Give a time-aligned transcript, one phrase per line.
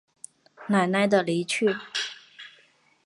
[0.69, 1.75] 奶奶的离去